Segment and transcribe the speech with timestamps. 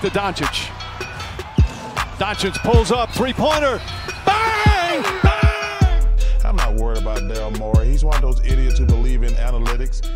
[0.00, 0.68] back to Doncic.
[2.18, 3.80] Doncic pulls up, three pointer.
[4.24, 5.02] Bang!
[5.22, 6.08] Bang!
[6.44, 7.88] I'm not worried about Daryl Morey.
[7.88, 10.08] He's one of those idiots who believe in analytics.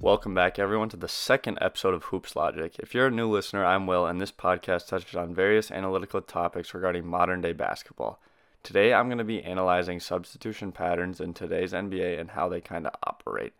[0.00, 2.74] Welcome back, everyone, to the second episode of Hoops Logic.
[2.78, 6.74] If you're a new listener, I'm Will, and this podcast touches on various analytical topics
[6.74, 8.20] regarding modern day basketball.
[8.64, 12.86] Today, I'm going to be analyzing substitution patterns in today's NBA and how they kind
[12.86, 13.52] of operate.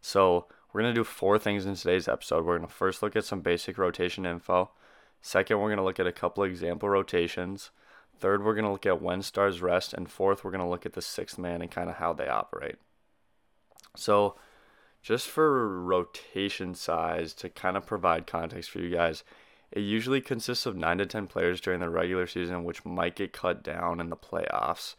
[0.00, 2.44] So, we're going to do four things in today's episode.
[2.44, 4.70] We're going to first look at some basic rotation info.
[5.20, 7.70] Second, we're going to look at a couple example rotations.
[8.18, 9.92] Third, we're going to look at when stars rest.
[9.92, 12.28] And fourth, we're going to look at the sixth man and kind of how they
[12.28, 12.76] operate.
[13.96, 14.36] So,
[15.02, 19.24] just for rotation size to kind of provide context for you guys,
[19.72, 23.32] it usually consists of 9 to 10 players during the regular season, which might get
[23.32, 24.96] cut down in the playoffs.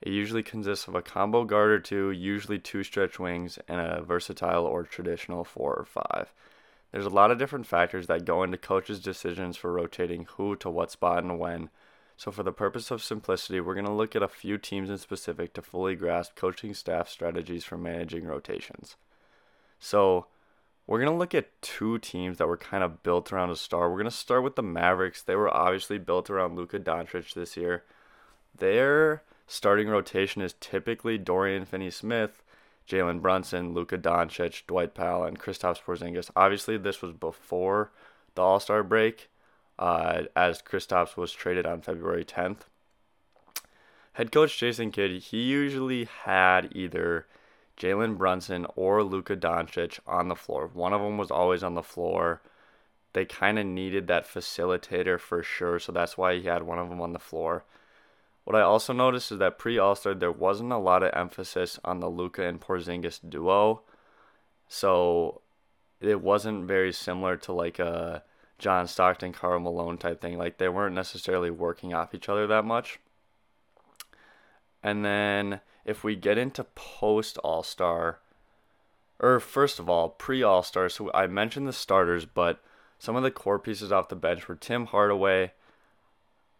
[0.00, 4.02] It usually consists of a combo guard or two, usually two stretch wings, and a
[4.02, 6.32] versatile or traditional four or five.
[6.92, 10.70] There's a lot of different factors that go into coaches' decisions for rotating who to
[10.70, 11.70] what spot and when.
[12.16, 14.98] So, for the purpose of simplicity, we're going to look at a few teams in
[14.98, 18.96] specific to fully grasp coaching staff strategies for managing rotations.
[19.78, 20.26] So,
[20.86, 23.90] we're going to look at two teams that were kind of built around a star.
[23.90, 25.22] We're going to start with the Mavericks.
[25.22, 27.84] They were obviously built around Luka Doncic this year.
[28.56, 32.44] Their starting rotation is typically Dorian Finney Smith,
[32.88, 36.30] Jalen Brunson, Luka Doncic, Dwight Powell, and Kristaps Porzingis.
[36.36, 37.90] Obviously, this was before
[38.34, 39.28] the All Star break,
[39.78, 42.60] uh, as Kristaps was traded on February 10th.
[44.12, 47.26] Head coach Jason Kidd, he usually had either
[47.76, 50.68] Jalen Brunson or Luka Doncic on the floor.
[50.72, 52.42] One of them was always on the floor.
[53.12, 56.88] They kind of needed that facilitator for sure, so that's why he had one of
[56.88, 57.64] them on the floor.
[58.48, 61.78] What I also noticed is that pre All Star, there wasn't a lot of emphasis
[61.84, 63.82] on the Luka and Porzingis duo.
[64.68, 65.42] So
[66.00, 68.22] it wasn't very similar to like a
[68.58, 70.38] John Stockton, Karl Malone type thing.
[70.38, 73.00] Like they weren't necessarily working off each other that much.
[74.82, 78.18] And then if we get into post All Star,
[79.18, 82.62] or first of all, pre All Star, so I mentioned the starters, but
[82.98, 85.52] some of the core pieces off the bench were Tim Hardaway,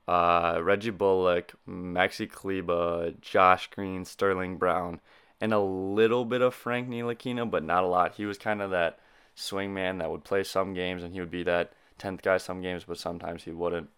[0.08, 5.00] uh, Reggie Bullock, Maxi Kleber, Josh Green, Sterling Brown,
[5.38, 8.14] and a little bit of Frank Ntilikina, but not a lot.
[8.14, 8.98] He was kind of that
[9.34, 12.62] swing man that would play some games and he would be that 10th guy some
[12.62, 13.90] games, but sometimes he wouldn't.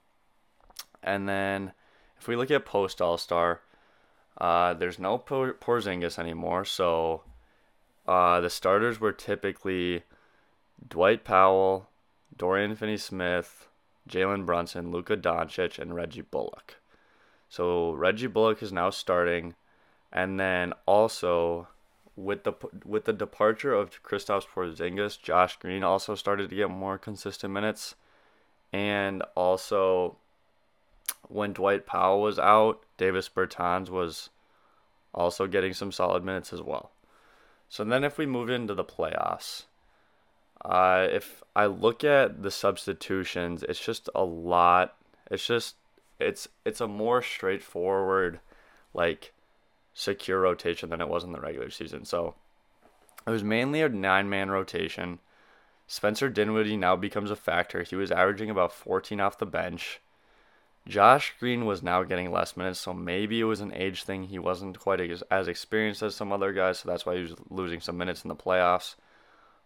[1.00, 1.72] And then
[2.18, 3.60] if we look at post All Star,
[4.36, 7.22] uh, there's no Porzingis anymore, so
[8.08, 10.02] uh, the starters were typically
[10.86, 11.88] Dwight Powell,
[12.36, 13.68] Dorian Finney-Smith,
[14.10, 16.76] Jalen Brunson, Luka Doncic, and Reggie Bullock.
[17.48, 19.54] So Reggie Bullock is now starting,
[20.12, 21.68] and then also
[22.16, 22.52] with the
[22.84, 27.94] with the departure of Kristaps Porzingis, Josh Green also started to get more consistent minutes,
[28.72, 30.16] and also
[31.28, 34.30] when Dwight Powell was out, Davis Bertans was
[35.14, 36.90] also getting some solid minutes as well.
[37.68, 39.64] So then, if we move into the playoffs,
[40.64, 44.96] uh, if I look at the substitutions, it's just a lot.
[45.30, 45.76] It's just
[46.18, 48.40] it's it's a more straightforward,
[48.92, 49.32] like
[49.94, 52.04] secure rotation than it was in the regular season.
[52.04, 52.34] So
[53.26, 55.18] it was mainly a nine man rotation.
[55.86, 57.82] Spencer Dinwiddie now becomes a factor.
[57.82, 60.00] He was averaging about 14 off the bench.
[60.86, 64.24] Josh Green was now getting less minutes, so maybe it was an age thing.
[64.24, 65.00] He wasn't quite
[65.30, 68.28] as experienced as some other guys, so that's why he was losing some minutes in
[68.28, 68.94] the playoffs.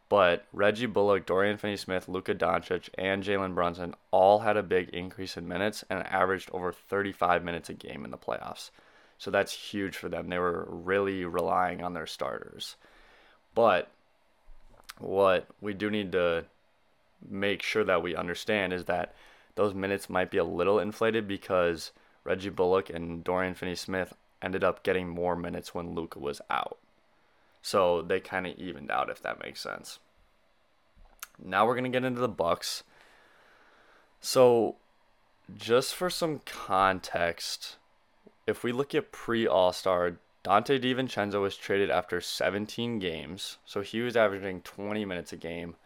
[0.09, 4.91] But Reggie Bullock, Dorian Finney Smith, Luka Doncic, and Jalen Brunson all had a big
[4.91, 8.71] increase in minutes and averaged over 35 minutes a game in the playoffs.
[9.19, 10.29] So that's huge for them.
[10.29, 12.77] They were really relying on their starters.
[13.55, 13.91] But
[14.99, 16.45] what we do need to
[17.27, 19.15] make sure that we understand is that
[19.55, 21.93] those minutes might be a little inflated because
[22.25, 26.79] Reggie Bullock and Dorian Finney Smith ended up getting more minutes when Luka was out.
[27.65, 29.99] So they kind of evened out if that makes sense.
[31.43, 32.85] Now we're going to get into the Bucks.
[34.21, 34.77] So
[35.57, 37.77] just for some context,
[38.47, 44.03] if we look at pre All-Star, Donte DiVincenzo was traded after 17 games, so he
[44.03, 45.77] was averaging 20 minutes a game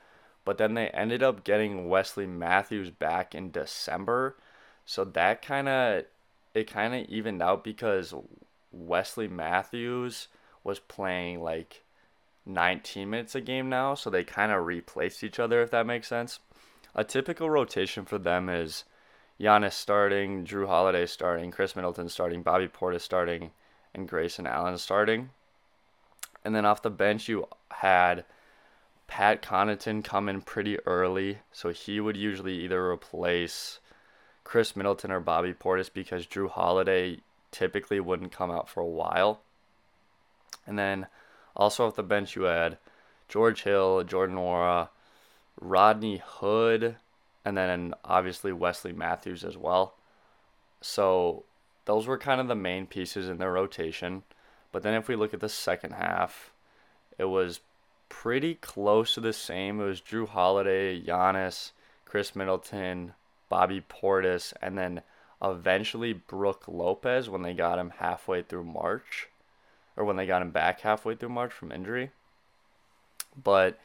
[0.48, 4.34] but then they ended up getting Wesley Matthews back in December.
[4.86, 6.04] So that kind of
[6.54, 8.14] it kind of evened out because
[8.72, 10.28] Wesley Matthews
[10.68, 11.82] was playing like
[12.46, 16.06] 19 minutes a game now, so they kind of replaced each other if that makes
[16.06, 16.38] sense.
[16.94, 18.84] A typical rotation for them is
[19.40, 23.50] Giannis starting, Jrue Holiday starting, Khris Middleton starting, Bobby Portis starting,
[23.94, 25.30] and Grayson Allen starting.
[26.44, 28.24] And then off the bench you had
[29.06, 33.80] Pat Connaughton come in pretty early, so he would usually either replace
[34.44, 37.20] Khris Middleton or Bobby Portis because Jrue Holiday
[37.50, 39.40] typically wouldn't come out for a while.
[40.68, 41.06] And then
[41.56, 42.78] also off the bench you had
[43.28, 44.90] George Hill, Jordan Nwora,
[45.60, 46.96] Rodney Hood,
[47.44, 49.94] and then obviously Wesley Matthews as well.
[50.80, 51.44] So
[51.86, 54.22] those were kind of the main pieces in their rotation.
[54.70, 56.52] But then if we look at the second half,
[57.16, 57.60] it was
[58.08, 59.80] pretty close to the same.
[59.80, 61.72] It was Jrue Holiday, Giannis,
[62.04, 63.14] Khris Middleton,
[63.48, 65.02] Bobby Portis, and then
[65.42, 69.28] eventually Brook Lopez when they got him halfway through March,
[69.98, 72.10] or when they got him back halfway through March from injury.
[73.42, 73.78] But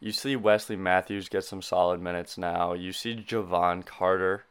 [0.00, 2.72] you see Wesley Matthews get some solid minutes now.
[2.72, 4.44] You see Jevon Carter.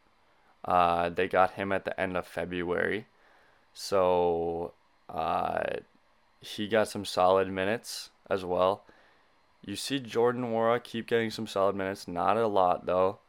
[0.63, 3.07] Uh, they got him at the end of February.
[3.73, 4.73] So
[5.09, 5.63] uh,
[6.41, 8.83] he got some solid minutes as well.
[9.65, 13.19] You see Jordan Nwora keep getting some solid minutes, not a lot though.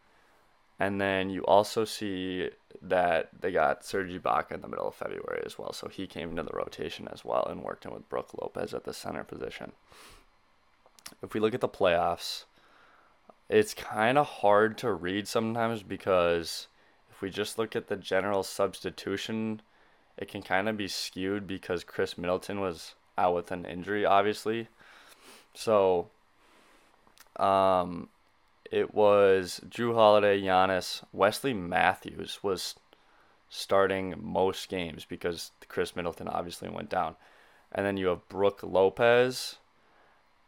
[0.81, 2.51] And then you also see
[2.83, 5.73] that they got Serge Ibaka in the middle of February as well.
[5.73, 8.85] So he came into the rotation as well and worked in with Brook Lopez at
[8.85, 9.73] the center position
[11.23, 12.45] if we look at the playoffs,
[13.49, 16.69] it's kind of hard to read sometimes because
[17.11, 19.61] if we just look at the general substitution,
[20.17, 24.69] it can kind of be skewed because Khris Middleton was out with an injury, obviously.
[25.53, 26.09] So,
[27.37, 28.09] um,
[28.71, 32.77] it was Jrue Holiday, Giannis, Wesley Matthews was
[33.49, 37.17] starting most games because Khris Middleton obviously went down.
[37.73, 39.57] And then you have Brook Lopez,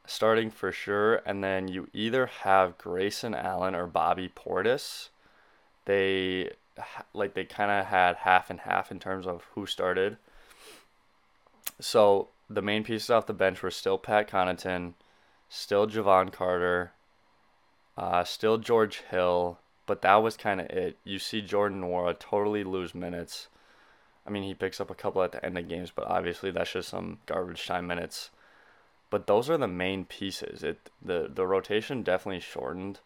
[0.06, 5.08] starting for sure, and then you either have Grayson Allen or Bobby Portis.
[5.84, 6.50] They
[7.12, 10.16] like they kind of had half and half in terms of who started.
[11.80, 14.94] So the main pieces off the bench were still Pat Connaughton,
[15.48, 16.92] still Jevon Carter,
[17.96, 20.96] uh, still George Hill, but that was kind of it.
[21.04, 23.48] You see Jordan Nwora totally lose minutes.
[24.26, 26.72] I mean, he picks up a couple at the end of games, but obviously that's
[26.72, 28.30] just some garbage time minutes.
[29.10, 30.62] But those are the main pieces.
[30.62, 33.00] It the the rotation definitely shortened,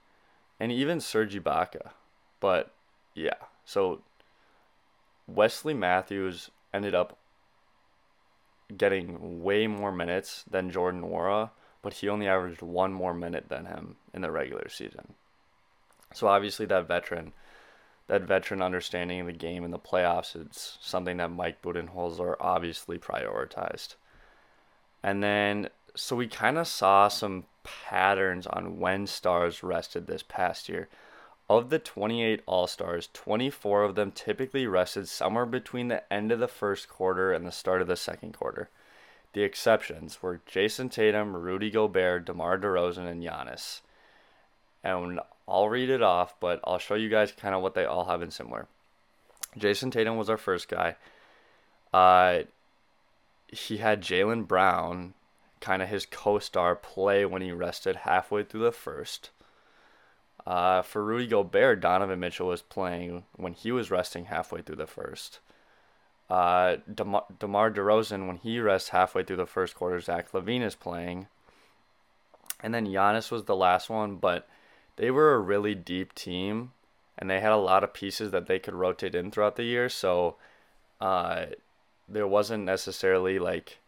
[0.61, 1.91] and even Serge Ibaka.
[2.39, 2.73] But
[3.15, 4.03] yeah, so
[5.27, 7.17] Wesley Matthews ended up
[8.77, 11.51] getting way more minutes than Jordan Nwora,
[11.87, 15.15] but he only averaged one more minute than him in the regular season.
[16.13, 17.33] So obviously that veteran
[18.09, 22.99] that veteran understanding of the game in the playoffs is something that Mike Budenholzer obviously
[22.99, 23.95] prioritized.
[25.01, 30.69] And then so we kind of saw some patterns on when stars rested this past
[30.69, 30.89] year.
[31.49, 36.41] Of the 28 All Stars, 24 of them typically rested somewhere between the end of
[36.41, 38.71] the first quarter and the start of the second quarter.
[39.37, 43.83] The exceptions were Jayson Tatum, Rudy Gobert, DeMar DeRozan, and Giannis.
[44.83, 48.07] And I'll read it off, but I'll show you guys kind of what they all
[48.07, 48.67] have in similar.
[49.55, 50.97] Jayson Tatum was our first guy.
[51.93, 52.45] Uh,
[53.49, 55.13] he had Jaylen Brown,
[55.61, 59.29] kind of his co-star play when he rested halfway through the first.
[60.47, 64.87] Uh, for Rudy Gobert, Donovan Mitchell was playing when he was resting halfway through the
[64.87, 65.41] first.
[66.29, 70.75] Uh, DeMar, DeMar DeRozan, when he rests halfway through the first quarter, Zach LaVine is
[70.75, 71.29] playing.
[72.61, 74.49] And then Giannis was the last one, but
[74.97, 76.73] they were a really deep team,
[77.19, 79.89] and they had a lot of pieces that they could rotate in throughout the year.
[79.89, 80.37] So
[81.01, 81.47] uh,
[82.09, 83.79] there wasn't necessarily like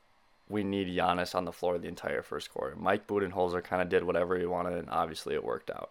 [0.49, 2.77] we need Giannis on the floor the entire first quarter.
[2.77, 5.91] Mike Budenholzer kind of did whatever he wanted, and obviously it worked out.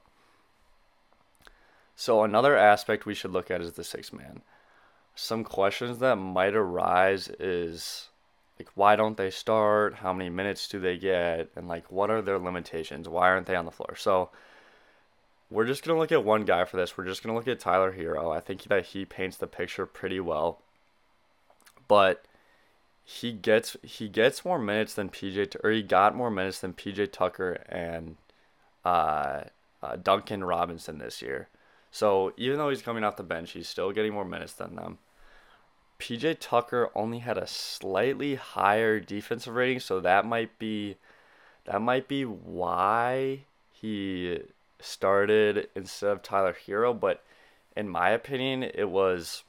[1.95, 4.41] So another aspect we should look at is the six man.
[5.19, 8.09] Some questions that might arise is
[8.59, 9.95] like why don't they start?
[9.95, 11.49] How many minutes do they get?
[11.55, 13.09] And like what are their limitations?
[13.09, 13.95] Why aren't they on the floor?
[13.97, 14.29] So
[15.49, 16.95] we're just gonna look at one guy for this.
[16.95, 20.19] We're just gonna look at Tyler Herro I think that he paints the picture pretty
[20.19, 20.59] well.
[21.87, 22.23] But
[23.03, 27.11] he gets he gets more minutes than PJ or he got more minutes than PJ
[27.11, 28.17] Tucker and
[28.85, 29.45] uh,
[29.81, 31.47] uh, Duncan Robinson this year.
[31.89, 34.99] So even though he's coming off the bench, he's still getting more minutes than them.
[35.99, 40.97] PJ Tucker only had a slightly higher defensive rating, so that might be
[41.65, 44.39] that might be why he
[44.79, 47.23] started instead of Tyler Herro, but
[47.75, 49.43] in my opinion, it was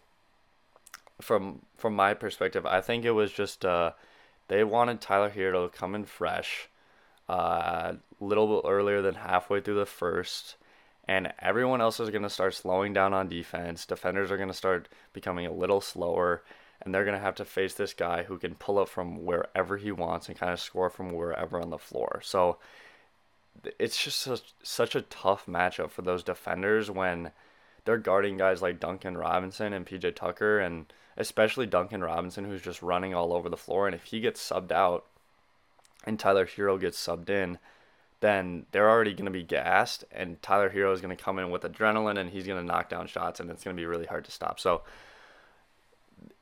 [1.20, 3.92] from from my perspective, I think it was just uh,
[4.48, 6.68] they wanted Tyler Herro to come in fresh,
[7.28, 10.56] uh, a little bit earlier than halfway through the first,
[11.08, 13.86] and everyone else is gonna start slowing down on defense.
[13.86, 16.42] Defenders are gonna start becoming a little slower,
[16.82, 19.90] and they're gonna have to face this guy who can pull up from wherever he
[19.90, 22.20] wants and kind of score from wherever on the floor.
[22.22, 22.58] So
[23.78, 27.32] it's just such, such a tough matchup for those defenders when
[27.84, 32.82] they're guarding guys like Duncan Robinson and PJ Tucker, and especially Duncan Robinson, who's just
[32.82, 33.86] running all over the floor.
[33.86, 35.06] And if he gets subbed out
[36.04, 37.58] and Tyler Herro gets subbed in,
[38.20, 41.50] then they're already going to be gassed, and Tyler Herro is going to come in
[41.50, 44.06] with adrenaline and he's going to knock down shots, and it's going to be really
[44.06, 44.58] hard to stop.
[44.58, 44.82] So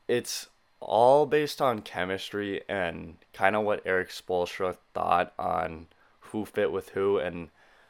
[0.09, 0.49] it's
[0.81, 5.87] all based on chemistry and kind of what Erik Spoelstra thought on
[6.21, 7.49] who fit with who and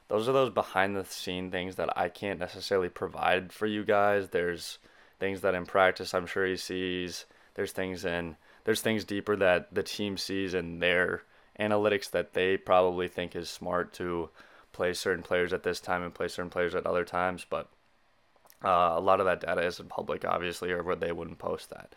[0.08, 4.28] those are those behind the scene things that I can't necessarily provide for you guys.
[4.28, 4.78] There's
[5.18, 7.24] things that in practice I'm sure he sees.
[7.54, 11.22] There's things in there's things deeper that the team sees in their
[11.58, 14.30] analytics that they probably think is smart to
[14.72, 17.46] play certain players at this time and play certain players at other times.
[17.48, 17.68] But
[18.64, 21.94] uh, a lot of that data isn't public, obviously, or they wouldn't post that.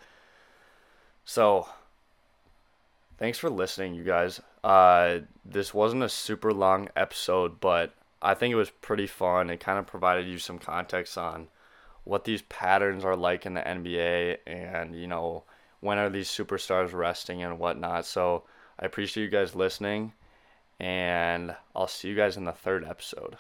[1.26, 1.68] So,
[3.18, 4.42] thanks for listening, you guys.
[4.64, 9.50] Uh, this wasn't a super long episode, but I think it was pretty fun.
[9.50, 11.48] It kind of provided you some context on
[12.04, 15.44] what these patterns are like in the NBA and, you know,
[15.80, 18.06] when are these superstars resting and whatnot.
[18.06, 18.44] So
[18.80, 20.14] I appreciate you guys listening,
[20.80, 23.36] and I'll see you guys in the third episode.